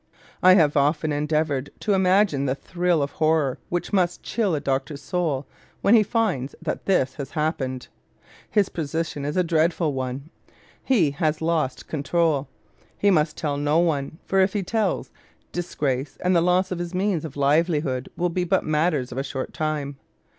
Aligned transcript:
I 0.41 0.55
have 0.55 0.75
often 0.75 1.11
endeavored 1.11 1.69
to 1.81 1.93
imagine 1.93 2.47
the 2.47 2.55
thrill 2.55 3.03
of 3.03 3.11
horror 3.11 3.59
which 3.69 3.93
must 3.93 4.23
chill 4.23 4.55
a 4.55 4.59
doctor's 4.59 5.03
soul 5.03 5.45
when 5.83 5.93
he 5.93 6.01
finds 6.01 6.55
that 6.59 6.87
this 6.87 7.13
has 7.21 7.29
happened. 7.37 7.87
His 8.49 8.67
position 8.67 9.25
is 9.25 9.37
a 9.37 9.43
dreadful 9.43 9.93
one. 9.93 10.31
He 10.83 11.11
has 11.11 11.39
lost 11.39 11.87
control. 11.87 12.47
He 12.97 13.11
must 13.11 13.37
tell 13.37 13.57
no 13.57 13.77
one, 13.77 14.17
for 14.25 14.39
if 14.39 14.53
he 14.53 14.63
tells, 14.63 15.11
disgrace 15.51 16.17
and 16.21 16.35
the 16.35 16.41
loss 16.41 16.71
of 16.71 16.79
his 16.79 16.95
means 16.95 17.23
of 17.23 17.37
livelihood 17.37 18.09
will 18.17 18.29
be 18.29 18.43
but 18.43 18.65
matters 18.65 19.11
of 19.11 19.19
a 19.19 19.23
short 19.23 19.53
time. 19.53 19.97